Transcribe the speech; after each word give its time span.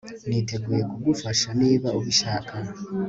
Niteguye 0.27 0.81
kugufasha 0.91 1.47
niba 1.61 1.87
ubishaka 1.99 2.53